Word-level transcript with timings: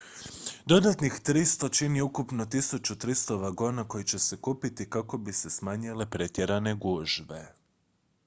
dodatnih 0.65 1.13
300 1.25 1.69
čini 1.77 2.01
ukupno 2.01 2.45
1300 2.45 3.37
vagona 3.41 3.87
koji 3.87 4.03
će 4.03 4.19
se 4.19 4.37
kupiti 4.37 4.89
kako 4.89 5.17
bi 5.17 5.33
se 5.33 5.49
smanjile 5.49 6.09
pretjerane 6.09 6.73
gužve 6.73 7.47